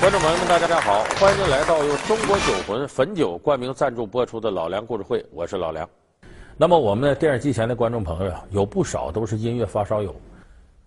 [0.00, 5.86] 观众朋友们，大家好，欢迎来到由中国酒魂汾酒冠名赞助播出的《老梁故事会》，我是老梁。
[6.56, 10.16] 那么我们的电视机前的观众朋友啊，有不少都是音乐发烧友。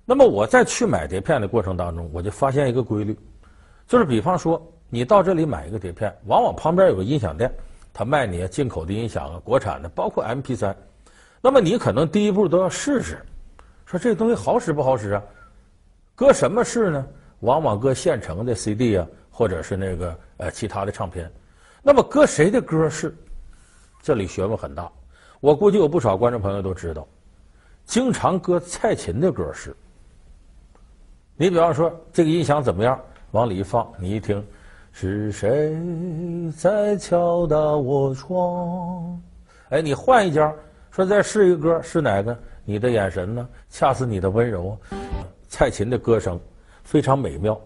[0.03, 3.15] 那么我在去买碟片的过程当中，我就发现一个规律，
[3.87, 7.53] 就是比方说你到这里买一个碟片，往往旁边有个音响店，
[7.93, 10.73] 他卖你进口的音响啊，国产的，包括 MP3。
[11.39, 13.23] 那么你可能第一步都要试试，
[13.85, 15.21] 说这东西好使不好使啊？
[16.15, 17.05] 搁什么试呢？
[17.43, 21.29] 往往搁现成的 CD 啊，或者是那个呃其他的唱片。
[21.81, 23.13] 那么搁谁的歌是？
[24.01, 24.89] 这里学问很大。
[25.41, 27.05] 我估计有不少观众朋友都知道，
[27.83, 29.75] 经常搁蔡琴的歌是。
[31.35, 32.97] 你比方说这个音响怎么样？
[33.31, 34.45] 往里一放，你一听，
[34.93, 35.75] 是谁
[36.55, 39.21] 在敲打我窗？
[39.67, 40.53] 哎，你换一家，
[40.91, 42.37] 说再试一个歌，是哪个？
[42.63, 43.45] 你的眼神呢？
[43.69, 44.77] 恰似你的温柔。
[45.49, 46.39] 蔡琴的歌声。
[46.83, 47.59] 非常美妙，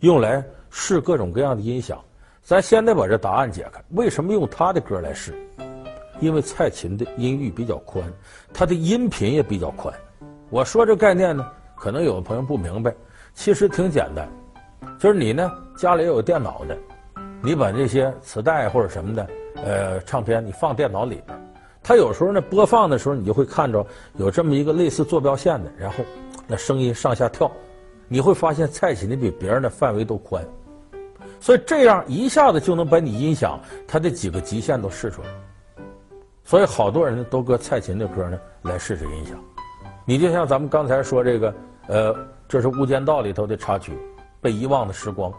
[0.00, 1.98] 用来试各种各样的音响。
[2.42, 5.34] 咱现在把这答案解开，为什么用他的歌来试？
[6.20, 8.04] 因为蔡琴的音域比较宽，
[8.52, 9.94] 他的音频也比较宽。
[10.48, 12.94] 我说这概念呢，可能有的朋友不明白，
[13.34, 14.28] 其实挺简单，
[14.98, 16.76] 就是你呢家里有电脑的，
[17.42, 19.26] 你把这些磁带或者什么的，
[19.64, 21.38] 呃，唱片你放电脑里边，
[21.82, 26.04] 它有时候呢播放的时候，你就会看着有这么一个类似坐标线的，然后
[26.46, 27.50] 那声音上下跳。
[28.12, 30.44] 你会发现蔡琴的比别人的范围都宽，
[31.38, 35.28] 所以这样一下子就能把你音响它的几个极限都试出来。
[36.42, 39.38] 所以好多人都搁蔡琴的歌呢来试试音响。
[40.04, 41.54] 你就像咱们刚才说这个，
[41.86, 42.16] 呃，
[42.48, 43.92] 这是《无间道》里头的插曲
[44.40, 45.30] 《被遗忘的时光》。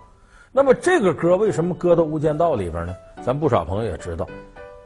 [0.50, 2.96] 那么这个歌为什么搁到《无间道》里边呢？
[3.22, 4.26] 咱不少朋友也知道，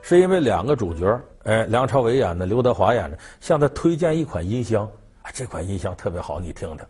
[0.01, 4.89] 是因为两个主角，哎，梁朝伟演的，刘德华演的，向他推荐一款音箱，
[5.21, 6.85] 啊，这款音箱特别好，你听听。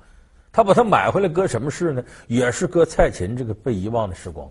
[0.55, 2.01] 他把它买回来搁什么事呢？
[2.27, 4.49] 也是搁蔡琴这个被遗忘的时光。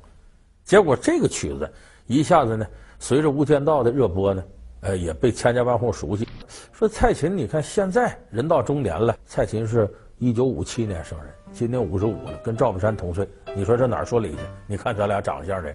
[0.63, 1.73] 结果这个曲子
[2.07, 2.67] 一下子呢，
[2.99, 4.45] 随着《无间道》的热播呢，
[4.81, 6.29] 呃，也被千家万户熟悉。
[6.73, 9.17] 说蔡琴，你看现在人到中年了。
[9.25, 9.89] 蔡琴是
[10.19, 13.27] 一九五七年生人，今年五十五了，跟赵本山同岁。
[13.57, 14.39] 你说这哪说理去？
[14.67, 15.75] 你看咱俩长相这，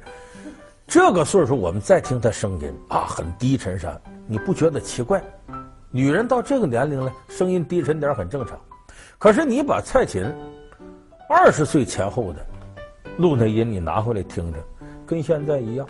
[0.86, 5.24] 这个岁数我们再听她声音啊，很低沉山，你不觉得奇怪？
[5.90, 8.60] 女人到这个年龄了，声音低沉点很正常。
[9.18, 10.24] 可是你把蔡琴
[11.28, 12.46] 二十岁前后的
[13.18, 14.62] 录那音你拿回来听听，
[15.06, 15.88] 跟现在一样，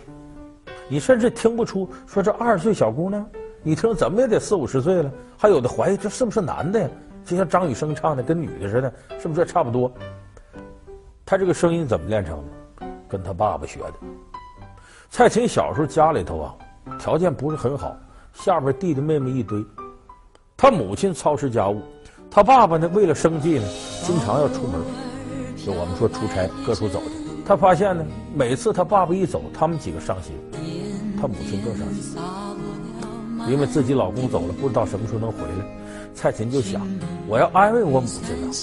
[0.88, 3.26] 你甚至听不出说这二十岁小姑娘，
[3.62, 6.90] 你听怎么也得四五十岁了，还有的怀疑这是不是男的呀？
[7.26, 9.92] 就像张雨生唱的跟女的似的，是不是差不多？
[11.26, 12.88] 他这个声音怎么练成的？
[13.08, 13.94] 跟他爸爸学的。
[15.10, 16.56] 蔡琴小时候家里头啊
[16.98, 17.96] 条件不是很好，
[18.34, 19.64] 下边弟弟妹妹一堆，
[20.58, 21.82] 他母亲操持家务。
[22.32, 23.66] 他爸爸呢，为了生计呢，
[24.04, 24.80] 经常要出门，
[25.58, 27.10] 就我们说出差，各处走去。
[27.44, 30.36] 他发现呢，每次他爸爸一走，他们几个伤心，
[31.20, 32.16] 他母亲更伤心，
[33.52, 35.66] 因为自己老公走了，不知道什么时候能回来。
[36.14, 36.88] 蔡琴就想，
[37.28, 38.54] 我要安慰我母亲呢，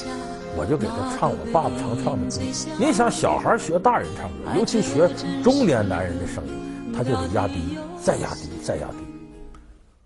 [0.57, 2.43] 我就给她唱我爸爸常唱的歌。
[2.79, 5.11] 你想，小孩学大人唱歌，尤其学
[5.43, 8.99] 中年男人的声音，他就得压低，再压低，再压低，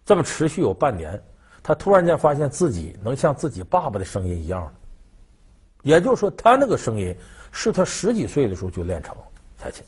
[0.07, 1.21] 这么持续有半年。
[1.63, 4.73] 他突然间发现自己能像自己爸爸的声音一样了，
[5.83, 7.15] 也就是说，他那个声音
[7.53, 9.15] 是他十几岁的时候就练成
[9.59, 9.85] 蔡琴。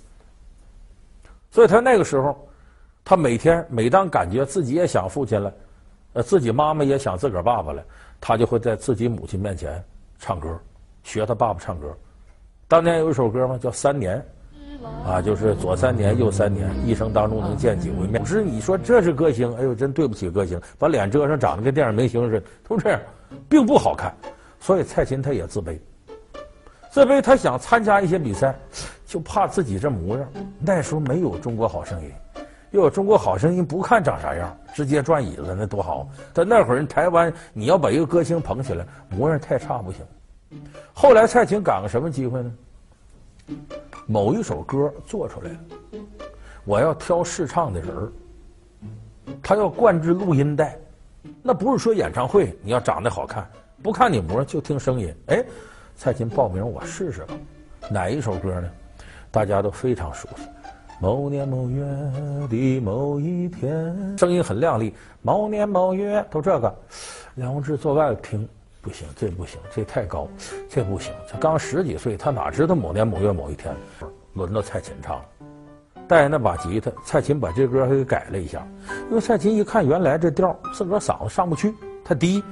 [1.51, 2.49] 所以他那个时候，
[3.05, 5.53] 他每天每当感觉自己也想父亲了，
[6.15, 7.85] 呃，自己妈妈也想自个儿爸爸了，
[8.21, 9.83] 他就会在自己母亲面前
[10.19, 10.59] 唱歌，
[11.03, 11.97] 学他爸爸唱歌。
[12.69, 14.19] 当年有一首歌嘛，叫《三年》。
[15.05, 18.21] 啊，就是左三年，右三年，一生当中能见几回面。
[18.21, 23.01] 不是你说这是歌星，哎呦，真对不起歌星，把脸遮上，长得跟电影明星似的，都这样，
[23.49, 24.15] 并不好看。
[24.61, 25.77] 所以蔡琴她也自卑，
[26.91, 28.55] 自卑，她想参加一些比赛，
[29.07, 30.29] 就怕自己这模样。
[30.61, 32.11] 那时候没有《中国好声音》，
[32.71, 36.09] 又有《中国好声音》，不看长啥样，直接转椅子那多好。
[36.33, 40.01] 但那会儿人台湾，你要把一个歌星捧起来，模样太差不行。
[40.93, 42.53] 后来蔡琴赶个什么机会呢？
[44.07, 45.59] 某一首歌做出来了，
[46.65, 48.13] 我要挑试唱的人儿，
[49.43, 50.79] 他要灌制录音带，
[51.43, 53.49] 那不是说演唱会，你要长得好看，
[53.83, 55.15] 不看你模就听声音。
[55.27, 55.45] 哎，
[55.97, 57.35] 蔡琴报名，我试试吧。
[57.91, 58.71] 哪一首歌呢？
[59.31, 60.43] 大家都非常熟悉。
[61.01, 61.85] 某年某月
[62.49, 64.95] 的某一天，声音很亮丽。
[65.21, 66.75] 某年某月都这个，
[67.35, 68.49] 梁弘志坐外头听。
[68.83, 70.27] 不行，这不行，这太高，
[70.69, 71.13] 这不行。
[71.31, 73.73] 他刚十几岁，他哪知道某年某月某一天，
[74.35, 75.25] 轮到蔡琴唱了，
[76.09, 78.67] 带着那把吉他，蔡琴把这歌还给改了一下。
[79.09, 81.73] 因为蔡琴一看，原来这调自个儿嗓子上不去，
[82.05, 82.43] 他低，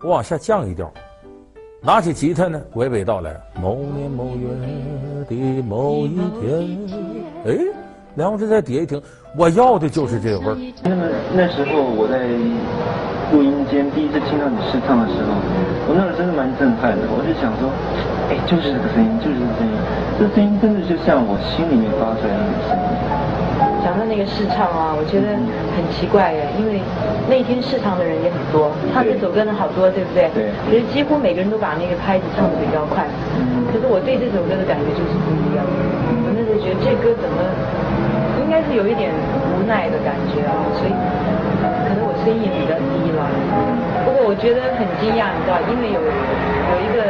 [0.00, 0.92] 我往下降一调，
[1.82, 4.46] 拿起吉他呢，娓娓道来：某年某月
[5.28, 6.78] 的某一天，
[7.46, 7.58] 哎，
[8.14, 9.02] 梁弘志在底下一听，
[9.36, 10.54] 我要的就是这个味儿。
[10.84, 12.28] 那么那时候我在
[13.32, 15.30] 录音间第一次听到你试唱的时候，
[15.86, 17.06] 我那时候真的蛮震撼的。
[17.14, 17.70] 我就想说，
[18.26, 19.74] 哎，就是这个声音，就是这个声音，
[20.18, 22.82] 这声音真的就像我心里面发出来的那个声音。
[23.86, 25.30] 讲到那个试唱啊，我觉得
[25.72, 26.82] 很奇怪耶，因为
[27.30, 30.26] 那天试唱的人也很多，唱这首歌的好多，对不对？
[30.34, 30.50] 对。
[30.66, 33.06] 其实几乎每个人都把那个拍子唱得比较快，
[33.38, 33.62] 嗯。
[33.70, 35.62] 可是我对这首歌的感觉就是不一样。
[35.62, 37.38] 我那时候觉得这歌怎么，
[38.42, 39.14] 应该是有一点
[39.54, 40.92] 无奈的感觉啊，所以
[42.24, 43.20] 声音也比较低了。
[44.04, 47.00] 不过我觉得很惊讶，你知道，因为有有一个，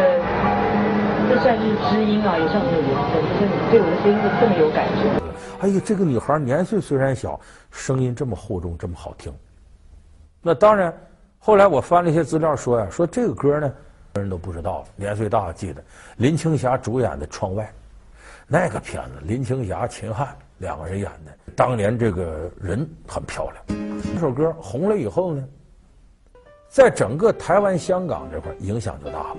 [1.29, 5.03] 这算是知音啊，也算是缘分，就是你对我的声音是这么有感觉。
[5.61, 7.39] 哎呀，这个女孩年岁虽然小，
[7.71, 9.33] 声音这么厚重，这么好听。
[10.43, 10.93] 那当然，
[11.39, 13.73] 后来我翻了一些资料说呀，说这个歌呢，
[14.15, 14.85] 人都不知道了。
[14.97, 15.83] 年岁大记得
[16.17, 17.65] 林青霞主演的《窗外》，
[18.47, 20.29] 那个片子，林青霞、秦汉
[20.61, 23.81] 两个人演的，当年这个人很漂亮。
[24.15, 25.45] 这首歌红了以后呢，
[26.69, 29.37] 在整个台湾、香港这块影响就大了。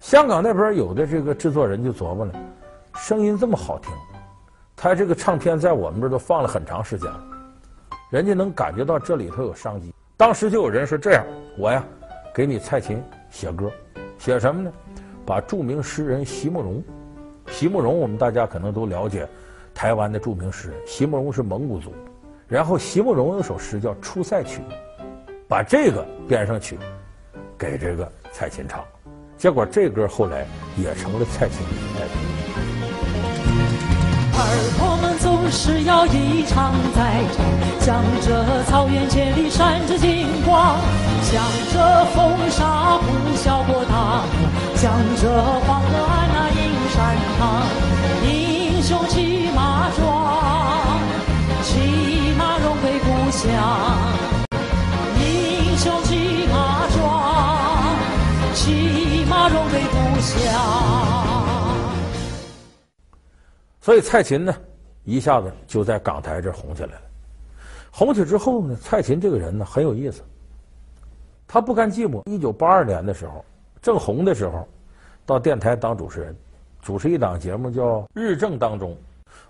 [0.00, 2.32] 香港那边有的这个制作人就琢磨了，
[2.94, 3.92] 声音这么好听。
[4.74, 7.24] 他这个唱片在我们这都放了很长时间了，
[8.10, 9.92] 人家能感觉到这里头有商机。
[10.16, 11.24] 当时就有人说：“这样，
[11.58, 11.84] 我呀，
[12.34, 13.70] 给你蔡琴写歌，
[14.18, 14.72] 写什么呢？
[15.26, 16.82] 把著名诗人席慕蓉，
[17.48, 19.28] 席慕蓉我们大家可能都了解，
[19.76, 20.78] 台湾的著名诗人。
[20.86, 21.92] 席慕蓉是蒙古族，
[22.48, 24.58] 然后席慕蓉有首诗叫《出塞曲》，
[25.46, 26.78] 把这个编上曲，
[27.58, 28.82] 给这个蔡琴唱。
[29.36, 30.46] 结果这歌后来
[30.78, 32.16] 也成了蔡琴的代表。”
[34.38, 34.42] 儿
[34.78, 37.44] 童们总是要一唱再唱，
[37.80, 40.78] 向着草原千里闪着金光，
[41.22, 43.04] 向着风沙呼
[43.36, 44.24] 啸过大河，
[44.74, 45.28] 向着
[45.66, 47.66] 黄河岸那映山塘。
[48.86, 51.00] 英雄骑马壮，
[51.64, 53.50] 骑马荣归故乡。
[55.18, 57.96] 英雄骑马壮，
[58.54, 60.38] 骑马荣归故乡。
[63.80, 64.54] 所以蔡琴呢，
[65.02, 67.02] 一下子就在港台这红起来了。
[67.90, 70.22] 红起之后呢，蔡琴这个人呢很有意思。
[71.48, 73.44] 他不甘寂寞，一九八二年的时候，
[73.82, 74.64] 正红的时候，
[75.24, 76.36] 到电台当主持人，
[76.86, 77.82] 主持一档节目叫
[78.14, 78.92] 《日正当中》。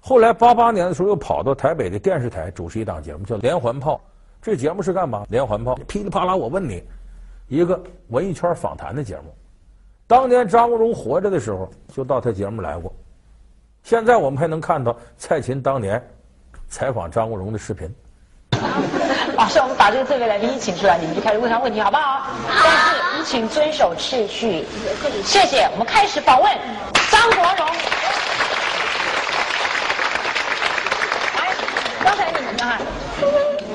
[0.00, 3.96] 后来八八年的时候，又跑到台北的电视台主持一档节目叫《连环炮》。
[4.40, 5.22] 这节目是干嘛？
[5.28, 6.82] 连环炮，噼里啪啦，我问你，
[7.48, 7.78] 一个
[8.08, 9.24] 文艺圈访谈的节目。
[10.06, 12.90] 当年张国荣活着的时候，就到他节目来过。
[13.82, 16.02] 现在我们还能看到蔡琴当年
[16.68, 17.94] 采访张国荣的视频。
[19.36, 22.28] 马上我们把这个这位来宾请出来，你们就开始问他问题，好不好？
[22.48, 24.64] 但是你请遵守秩序。
[25.22, 25.68] 谢谢。
[25.72, 26.50] 我们开始访问
[27.16, 27.66] 张国荣。
[31.36, 31.38] 来，
[32.04, 32.62] 刚才你们呢？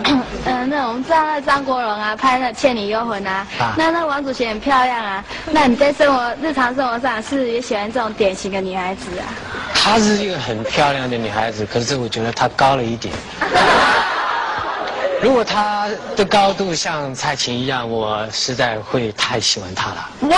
[0.46, 5.24] 嗯，那我们知道那张国荣啊，拍那《倩女幽魂》啊，啊那那王祖贤很漂亮啊。
[5.48, 9.26] 那你在生活日常生活上是不是也喜欢这种典型的女孩子啊？
[9.74, 13.12] 她是一个很漂亮的女孩子，可是我觉得她高了一点。
[15.22, 20.10] 如果她的高度像蔡琴一样，我实在会太喜欢她了。
[20.30, 20.38] 哇！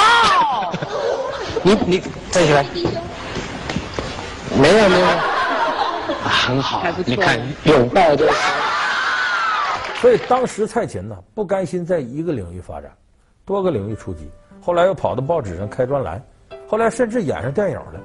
[1.63, 1.99] 你你
[2.29, 2.63] 站起来。
[4.61, 5.05] 没有没有。
[5.05, 8.29] 啊，很好，你看拥抱的。
[9.95, 12.91] 所以当时蔡琴呢，不甘心在一个领域发展，
[13.45, 14.29] 多个领域出击，
[14.61, 16.21] 后来又跑到报纸上开专栏，
[16.67, 17.99] 后来甚至演上电影了。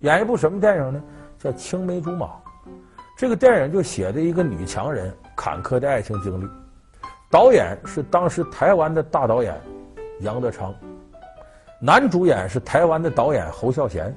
[0.00, 1.02] 演一部什么电影呢？
[1.38, 2.26] 叫《青梅竹马》。
[3.18, 6.46] 这个电影就写的一个女强人坎坷的爱情经历。
[7.30, 9.58] 导演是当时台湾的大导演
[10.20, 10.74] 杨德昌，
[11.86, 14.12] 男主演是台湾的导演侯孝贤，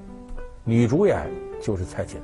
[0.64, 1.30] 女主演
[1.62, 2.20] 就是蔡琴。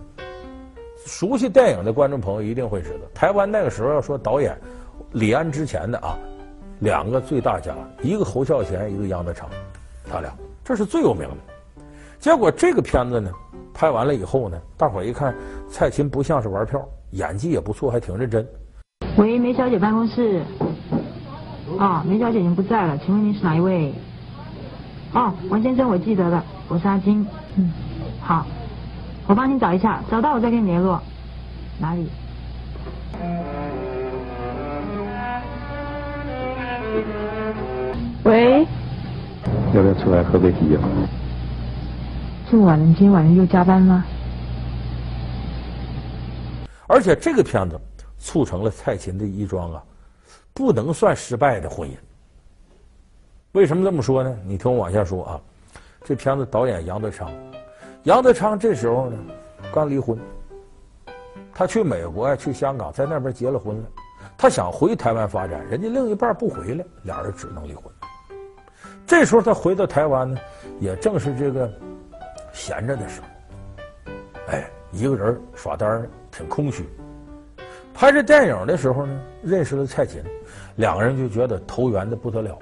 [1.06, 4.58] 熟悉电影的观众朋友一定会知道，台湾那个时候要说导演，
[5.12, 6.18] 李安之前的啊，
[6.80, 9.48] 两个最大家，一个侯孝贤，一个杨德昌，
[10.10, 10.34] 他俩
[10.64, 11.38] 这是最有名的。
[12.18, 13.30] 结果这个片子呢，
[13.72, 15.36] 拍完了以后呢，大伙一看，
[15.70, 18.44] 蔡琴不像是玩票，演技也不错，还挺认真。
[19.20, 20.42] 喂，梅小姐办公室。
[21.78, 23.94] 哦，梅小姐已经不在了，请问您是哪一位？
[25.14, 27.26] 哦，王先生，我记得了，我是阿金。
[27.56, 27.72] 嗯，
[28.22, 28.46] 好，
[29.28, 31.02] 我帮你找一下，找到我再跟你联络。
[31.80, 32.10] 哪里？
[38.24, 38.68] 喂。
[39.74, 40.80] 要不要出来喝杯啤酒？
[42.50, 44.06] 这么晚了，你今天晚上又加班吗？
[46.88, 47.80] 而且这个片子
[48.18, 49.82] 促成了蔡琴的一桩啊，
[50.54, 51.94] 不能算失败的婚姻。
[53.56, 54.38] 为什么这么说呢？
[54.46, 55.40] 你听我往下说啊。
[56.04, 57.32] 这片子导演杨德昌，
[58.04, 59.18] 杨德昌这时候呢
[59.74, 60.20] 刚离婚，
[61.54, 63.84] 他去美国呀，去香港，在那边结了婚了。
[64.38, 67.86] 他想回台湾发展，人家另一半不回来，俩人只能离婚。
[69.08, 70.38] 这时候他回到台湾呢，
[70.82, 71.72] 也正是这个
[72.52, 74.12] 闲着的时候，
[74.48, 76.86] 哎，一个人耍单挺空虚。
[77.94, 80.22] 拍这电影的时候呢，认识了蔡琴，
[80.76, 82.60] 两个人就觉得投缘的不得了。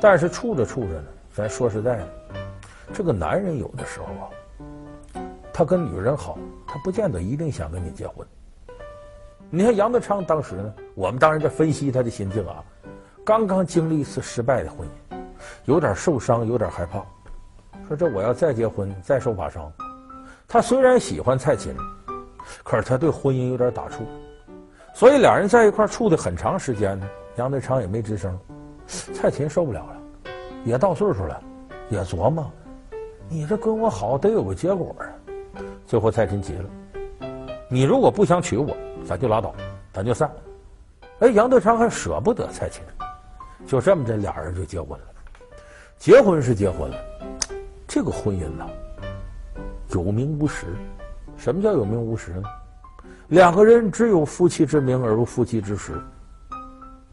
[0.00, 1.04] 但是处着处着呢。
[1.32, 2.08] 咱说实在的，
[2.92, 6.36] 这个男人有的时候啊，他跟女人好，
[6.66, 8.26] 他不见得一定想跟你结婚。
[9.50, 12.64] 你看杨德昌当时呢，我们当然在分析他的心境啊，
[13.24, 15.16] 刚刚经历一次失败的婚姻，
[15.66, 17.04] 有点受伤，有点害怕，
[17.86, 19.72] 说这我要再结婚，再受把伤。
[20.48, 21.72] 他虽然喜欢蔡琴，
[22.64, 24.00] 可是他对婚姻有点打怵，
[24.92, 28.36] 所以俩人在一块处的很长时间呢，杨德昌也没吱声，
[28.88, 29.96] 蔡琴受不了了。
[30.64, 31.40] 也到岁数了，
[31.88, 32.50] 也琢磨，
[33.28, 35.06] 你这跟我好得有个结果啊。
[35.86, 36.68] 最后蔡琴急了，
[37.70, 38.76] 你如果不想娶我，
[39.06, 39.54] 咱就拉倒，
[39.92, 40.30] 咱就散。
[41.20, 42.82] 哎，杨德昌还舍不得蔡琴，
[43.66, 45.06] 就这么着，俩人就结婚了。
[45.96, 46.96] 结婚是结婚了，
[47.86, 48.66] 这个婚姻呐，
[49.90, 50.66] 有名无实。
[51.36, 52.42] 什么叫有名无实呢？
[53.28, 55.92] 两个人只有夫妻之名而无夫妻之实。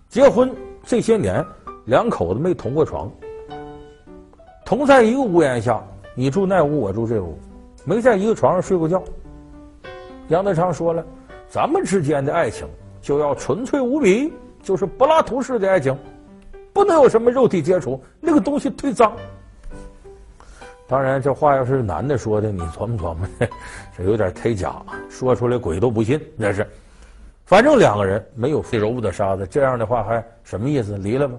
[0.09, 0.53] 结婚
[0.83, 1.45] 这些年，
[1.85, 3.11] 两口子没同过床。
[4.65, 5.81] 同在一个屋檐下，
[6.15, 7.37] 你住那屋，我住这屋，
[7.83, 9.03] 没在一个床上睡过觉。
[10.29, 11.05] 杨德昌说了，
[11.47, 12.67] 咱们之间的爱情
[12.99, 15.95] 就要纯粹无比，就是柏拉图式的爱情，
[16.73, 19.13] 不能有什么肉体接触，那个东西忒脏。
[20.87, 23.27] 当然，这话要是男的说的，你琢磨琢磨，
[23.95, 26.19] 这有点忒假，说出来鬼都不信。
[26.35, 26.67] 那是，
[27.45, 30.97] 反正两个人没有揉不得沙子，这样的话还什么意思？
[30.97, 31.37] 离了吗？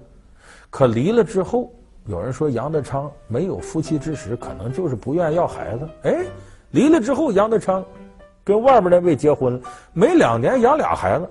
[0.77, 1.73] 可离了之后。
[2.05, 5.89] 有人说杨德昌没有夫妻之实，可能就是不愿意要孩子。
[6.03, 6.23] 哎，
[6.71, 7.83] 离了之后，杨德昌
[8.45, 9.61] 跟外边那位结婚了，
[9.95, 11.27] 没两年养俩孩子。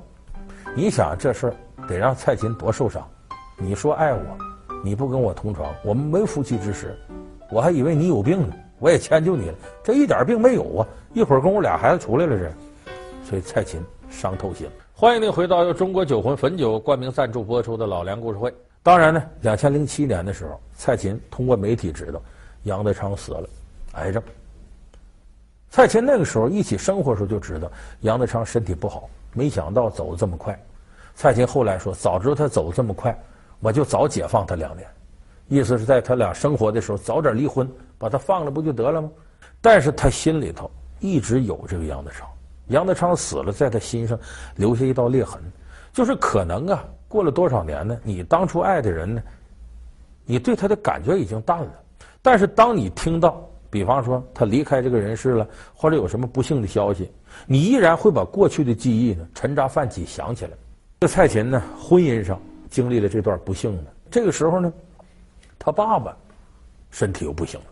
[0.75, 1.53] 你想这事儿
[1.87, 3.07] 得让蔡琴多受伤？
[3.55, 4.19] 你说爱我，
[4.83, 6.97] 你不跟我同床，我们没夫妻之实，
[7.51, 10.87] 我还以为你有病呢，我也迁就你了，这一点病没有啊！
[11.13, 12.51] 一会儿跟我俩孩子出来了这，
[13.23, 14.67] 所以蔡琴伤透心。
[14.91, 18.49] 欢迎您回到由中国酒魂汾酒冠名赞助播出的《老梁故事会》。
[18.85, 22.21] 当然呢，两千零七年的时候，蔡琴通过媒体知道
[22.65, 23.49] 杨德昌死了，
[23.93, 24.21] 癌症。
[25.71, 27.67] 蔡琴那个时候一起生活的时候就知道
[28.01, 30.55] 杨德昌身体不好，没想到走得这么快。
[31.15, 33.19] 蔡琴后来说：“早知道他走这么快，
[33.59, 34.87] 我就早解放他两年。”
[35.49, 39.09] 意思是在他俩生活的时候早点离婚，把他放了不就得了吗？
[39.61, 42.29] 但是他心里头一直有这个杨德昌。
[42.67, 44.15] 杨德昌死了，在他心上
[44.57, 45.41] 留下一道裂痕，
[45.91, 46.85] 就是可能啊。
[47.07, 47.97] 过了多少年呢？
[48.03, 49.21] 你当初爱的人呢？
[50.25, 51.71] 你对他的感觉已经淡了。
[52.21, 57.11] 但是当你听到，比方说他离开这个人世了，或者有什么不幸的消息，
[57.45, 60.51] 你依然会把过去的记忆呢，沉渣泛起想起来。
[61.01, 63.91] 这蔡琴呢，婚姻上经历了这段不幸呢。
[64.09, 64.73] 这个时候呢，
[65.59, 66.17] 他爸爸
[66.89, 67.65] 身体又不行了，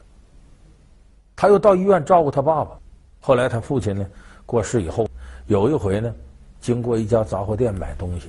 [1.35, 2.77] 他又到医院照顾他爸爸。
[3.19, 4.05] 后来他父亲呢
[4.45, 5.07] 过世以后，
[5.47, 6.13] 有一回呢，
[6.59, 8.27] 经过一家杂货店买东西。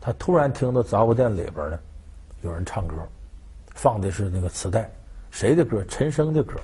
[0.00, 1.78] 他突然听到杂货店里边呢，
[2.42, 2.94] 有人唱歌，
[3.74, 4.90] 放的是那个磁带，
[5.30, 5.84] 谁的歌？
[5.88, 6.54] 陈升的歌。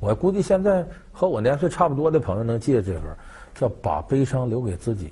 [0.00, 3.16] 我估计现在和我年岁差不多的朋友能记得这歌，
[3.54, 5.06] 叫《把悲伤留给自己》。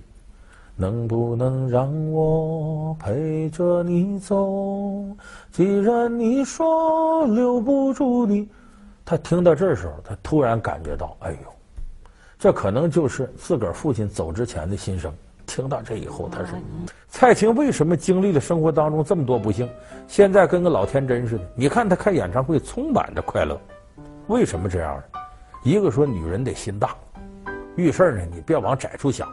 [0.77, 5.05] 能不能让我陪着你走？
[5.53, 8.49] 既然你说留不住你，
[9.05, 11.39] 他听到这时候，他突然感觉到，哎呦，
[12.39, 15.13] 这可能就是自个儿父亲走之前的心声。
[15.51, 16.57] 听到这以后，他说
[17.11, 19.69] ：“蔡琴为什么经历了生活当中这么多不幸，
[20.07, 21.45] 现在跟个老天真似的？
[21.57, 23.61] 你看他开演唱会充满着快乐，
[24.29, 25.03] 为什么这样呢？
[25.65, 26.95] 一个说女人得心大，
[27.75, 29.27] 遇事呢你别往窄处想；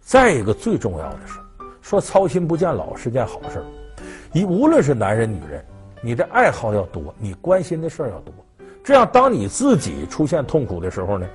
[0.00, 1.38] 再一个最重要的是，
[1.82, 3.62] 说操心不见老是件好事。
[4.32, 5.62] 你无论是男人女人，
[6.00, 8.32] 你的爱好要多，你关心的事儿要多，
[8.82, 11.26] 这样当你自己出现痛苦的时候呢，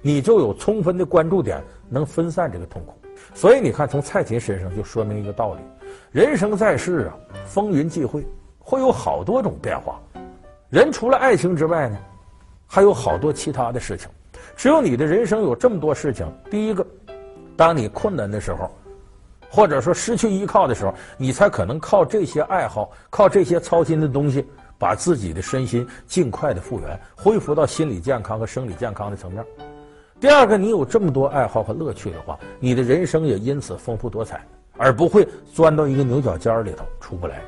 [0.00, 2.94] 你就有充分的关注点，能分散这个痛苦。”
[3.34, 5.60] 所以你看，从蔡琴身上就说明一个道理：
[6.10, 7.16] 人生在世啊，
[7.46, 8.26] 风云际会，
[8.58, 10.00] 会有好多种变化。
[10.70, 11.98] 人除了爱情之外呢，
[12.66, 14.08] 还有好多其他的事情。
[14.56, 16.86] 只有你的人生有这么多事情，第一个，
[17.56, 18.70] 当你困难的时候，
[19.50, 24.44] 或者说失去依靠的时候，你才可能靠这些爱好，靠这些操心的东西，
[24.78, 29.44] 把自己的身心尽快的复原，恢复到心理健康和生理健康的层面。
[30.24, 34.42] 第二个，你有这么多爱好和乐趣的话，你的人生也因此丰富多彩，
[34.78, 37.42] 而不会钻到一个牛角尖里头出不来。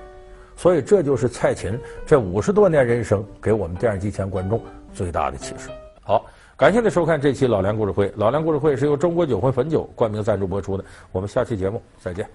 [0.57, 4.61] 所以这就是蔡琴这五十多年人生给我们电视机前观众
[4.93, 5.71] 最大的启示。
[6.03, 8.13] 好，感谢您收看这期老梁故事会。
[8.15, 10.85] 老梁故事会是由中国酒魂汾酒冠名赞助播出的。
[11.13, 12.29] 我们下期节目再见。